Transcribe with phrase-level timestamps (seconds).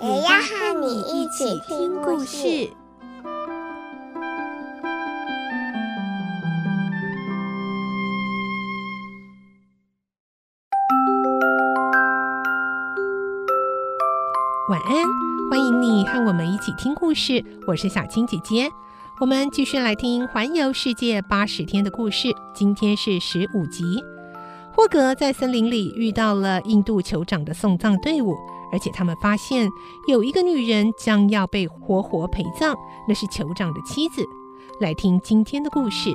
[0.00, 2.70] 也要和你一起听故事。
[14.70, 15.04] 晚安，
[15.50, 17.44] 欢迎你和我们一起听故事。
[17.66, 18.70] 我是小青姐姐，
[19.20, 22.28] 我们继续来听《环游世界八十天》的故事。
[22.54, 23.82] 今天是十五集。
[24.72, 28.36] 霍格在森林里遇到了印度酋长的送葬队伍，
[28.72, 29.68] 而且他们发现
[30.06, 32.76] 有一个女人将要被活活陪葬，
[33.06, 34.24] 那是酋长的妻子。
[34.80, 36.12] 来听今天的故事。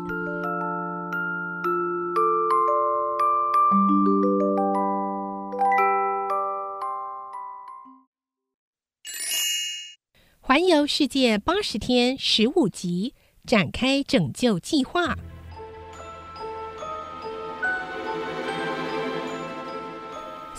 [10.40, 15.16] 环游世界八十天十五集，展开拯救计划。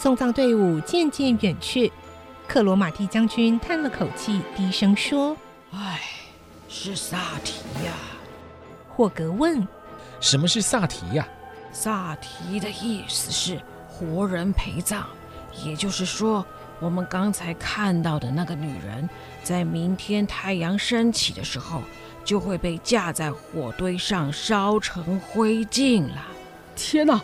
[0.05, 1.91] 送葬队伍渐渐远去，
[2.47, 5.34] 克罗马蒂将军叹了口气，低声说
[5.72, 5.98] ：“唉，
[6.69, 7.94] 是萨提呀。”
[8.94, 9.66] 霍格问
[10.20, 11.27] ：“什么是萨提呀？”
[11.72, 15.06] 萨提的意思是活人陪葬，
[15.64, 16.44] 也就是说。
[16.80, 19.08] 我们刚才看到的那个女人，
[19.42, 21.80] 在明天太阳升起的时候，
[22.27, 26.27] 就会被架在火堆上烧成灰烬了。
[26.77, 27.19] 天哪，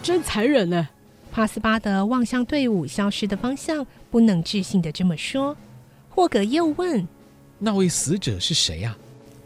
[0.00, 0.88] 真残忍呢！
[1.34, 5.56] 帕斯巴德望向队伍消失的方向，不能置信的这么说。
[6.08, 7.08] 霍格又问
[7.58, 8.96] ：“那位死者是谁呀？”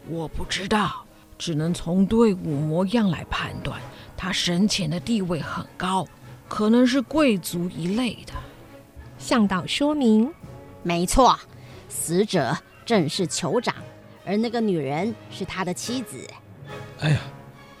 [0.07, 1.03] 我不知道，
[1.39, 3.81] 只能从队伍模样来判断。
[4.15, 6.07] 他生前的地位很高，
[6.47, 8.33] 可能是贵族一类的。
[9.17, 10.31] 向导说明
[10.83, 11.39] ：“没错，
[11.87, 12.55] 死者
[12.85, 13.73] 正是酋长，
[14.23, 16.19] 而那个女人是他的妻子。”
[17.01, 17.19] 哎呀，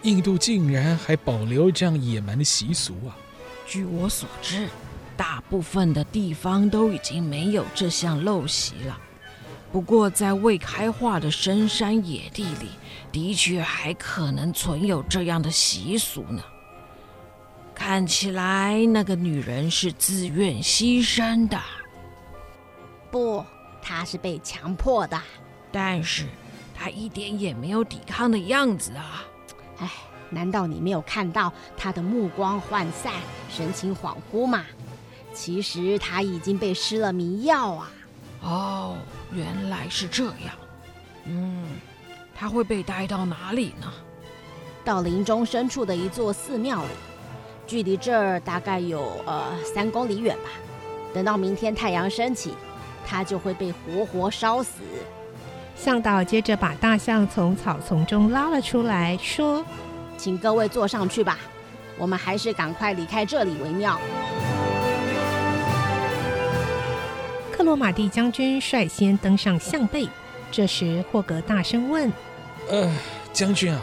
[0.01, 3.15] 印度竟然还保留这样野蛮的习俗啊！
[3.69, 4.67] 据我所知，
[5.15, 8.97] 大部分的地方都已经没有这项陋习了。
[9.71, 12.69] 不过，在未开化的深山野地里，
[13.11, 16.43] 的确还可能存有这样的习俗呢。
[17.75, 21.61] 看起来那个女人是自愿牺牲的。
[23.11, 23.45] 不，
[23.83, 25.21] 她是被强迫的。
[25.71, 26.25] 但是
[26.73, 29.23] 她一点也没有抵抗的样子啊！
[29.77, 29.91] 哎，
[30.29, 33.13] 难道你没有看到他的目光涣散、
[33.49, 34.63] 神情恍惚吗？
[35.33, 37.91] 其实他已经被施了迷药啊！
[38.41, 38.97] 哦，
[39.31, 40.55] 原来是这样。
[41.25, 41.65] 嗯，
[42.35, 43.91] 他会被带到哪里呢？
[44.83, 46.89] 到林中深处的一座寺庙里。
[47.67, 50.49] 距离这儿大概有呃三公里远吧。
[51.13, 52.55] 等到明天太阳升起，
[53.05, 54.81] 他就会被活活烧死。
[55.75, 59.63] 向导接着把大象从草丛中拉了出来，说
[60.19, 61.39] ：“请各位坐上去吧，
[61.97, 63.97] 我们还是赶快离开这里为妙。”
[67.55, 70.07] 克罗马蒂将军率先登上象背。
[70.51, 72.11] 这时，霍格大声问
[72.69, 72.93] ：“呃，
[73.31, 73.81] 将军啊。”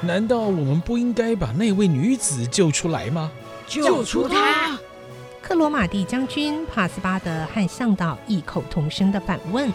[0.00, 3.30] 难道我们不应该把那位女子救出来吗？
[3.66, 4.78] 救出她！
[5.40, 9.72] 克罗马蒂将军、帕斯巴德和向导异口同声的反问：“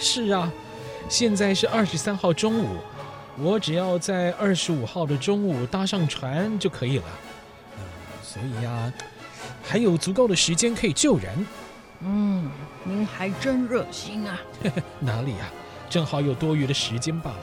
[0.00, 0.50] 是啊，
[1.08, 2.78] 现在是二十三号中午，
[3.42, 7.04] 我只要在二十五号的中午搭上船就可以了。
[7.76, 7.82] 呃，
[8.22, 8.92] 所以呀，
[9.62, 11.46] 还有足够的时间可以救人。
[12.00, 12.50] 嗯，
[12.84, 14.38] 您还真热心啊！
[15.00, 15.50] 哪里呀，
[15.88, 17.38] 正好有多余的时间罢了。”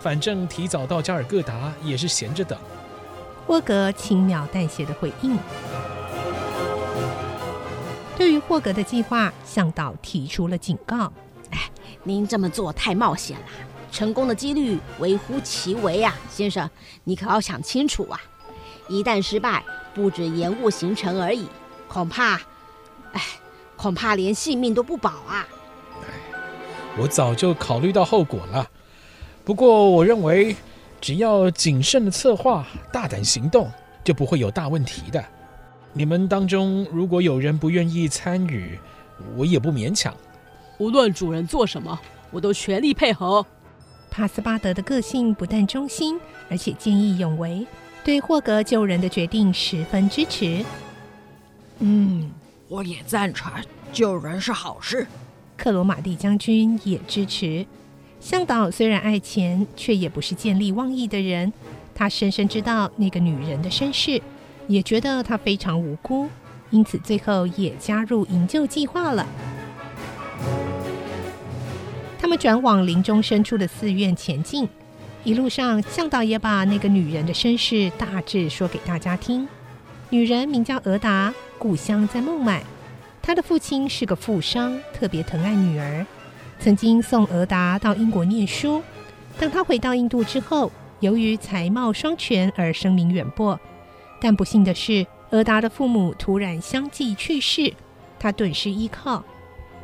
[0.00, 2.58] 反正提早到加尔各答也是闲着等。
[3.46, 5.38] 霍格轻描淡写的回应。
[8.16, 11.12] 对于霍格的计划，向导提出了警告
[11.52, 11.70] ：“哎，
[12.02, 13.46] 您这么做太冒险了，
[13.90, 16.68] 成功的几率微乎其微啊，先生，
[17.04, 18.20] 你可要想清楚啊！
[18.88, 19.62] 一旦失败，
[19.94, 21.46] 不止延误行程而已，
[21.88, 22.40] 恐怕，
[23.12, 23.22] 哎，
[23.76, 25.46] 恐怕连性命都不保啊！”
[26.02, 26.06] 哎，
[26.98, 28.68] 我早就考虑到后果了。
[29.44, 30.54] 不过，我认为
[31.00, 33.70] 只要谨慎的策划、大胆行动，
[34.04, 35.24] 就不会有大问题的。
[35.92, 38.78] 你们当中如果有人不愿意参与，
[39.36, 40.14] 我也不勉强。
[40.78, 41.98] 无论主人做什么，
[42.30, 43.44] 我都全力配合。
[44.10, 46.18] 帕斯巴德的个性不但忠心，
[46.50, 47.66] 而且见义勇为，
[48.04, 50.64] 对霍格救人的决定十分支持。
[51.78, 52.30] 嗯，
[52.68, 53.52] 我也赞成。
[53.92, 55.06] 救人是好事。
[55.56, 57.64] 克罗马蒂将军也支持。
[58.20, 61.52] 向导虽然爱钱，却也不是见利忘义的人。
[61.94, 64.20] 他深深知道那个女人的身世，
[64.66, 66.28] 也觉得她非常无辜，
[66.70, 69.26] 因此最后也加入营救计划了。
[72.30, 74.68] 他们转往林中深处的寺院前进，
[75.24, 79.48] 一路上向导也把那个女人的身世大致说给大家听。
[80.10, 82.62] 女人名叫俄达，故乡在孟买。
[83.20, 86.06] 她的父亲是个富商，特别疼爱女儿，
[86.60, 88.80] 曾经送俄达到英国念书。
[89.36, 93.58] 当她回到印度之后，由于才貌双全而声名远播。
[94.20, 97.74] 但不幸的是，俄达的父母突然相继去世，
[98.20, 99.24] 她顿失依靠。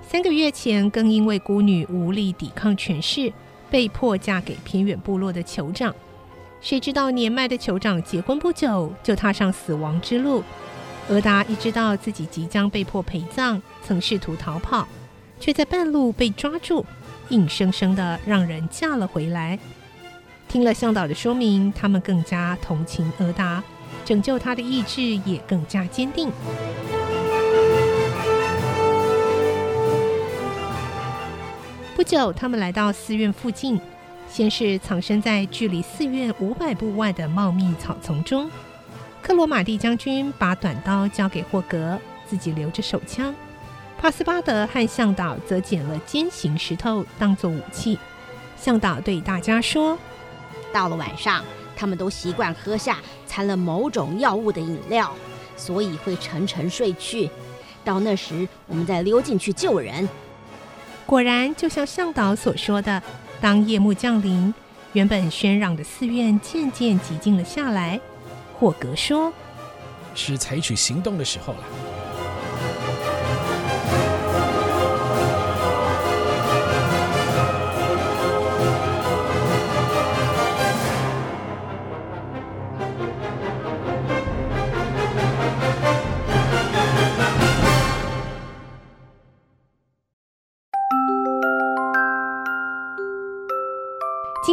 [0.08, 3.32] 三个月前，更因为孤女无力抵抗权势，
[3.68, 5.92] 被迫嫁给偏远部落的酋长。
[6.60, 10.44] 谁知道年迈的酋长结婚不久就踏上死亡之路。
[11.08, 14.86] 俄达一知道自己即将被迫陪葬，曾试图逃跑，
[15.40, 16.86] 却在半路被抓住，
[17.30, 19.58] 硬生生的让人嫁了回来。
[20.48, 23.62] 听了向导的说明，他们更加同情俄达，
[24.04, 26.30] 拯救她的意志也更加坚定。
[31.96, 33.80] 不久，他们来到寺院附近。
[34.28, 38.50] 先是藏身在距离寺院五百步外的茂密草丛中，
[39.22, 43.34] 克罗马蒂将军把短刀交给霍格，自己留着手枪。
[43.98, 47.98] 帕斯巴德和向导则捡了尖形石头当作武器。
[48.58, 49.98] 向导对大家说
[50.70, 51.42] ：“到了晚上，
[51.74, 55.10] 他们都习惯喝下掺了某种药物的饮料，
[55.56, 57.30] 所以会沉沉睡去。
[57.82, 60.06] 到那时，我们再溜进去救人。”
[61.06, 63.02] 果然，就像向导所说的。
[63.40, 64.52] 当夜幕降临，
[64.92, 68.00] 原本喧嚷的寺院渐渐寂静了下来。
[68.58, 69.32] 霍格说
[70.16, 71.60] ：“是采取行动的时候了。”